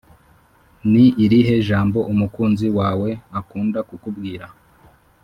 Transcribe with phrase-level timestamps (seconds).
[0.91, 3.09] ni irihe jambo umukunzi wawe
[3.39, 4.45] akunda kukubwira?